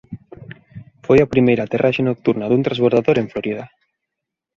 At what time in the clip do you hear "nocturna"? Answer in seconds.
2.09-2.49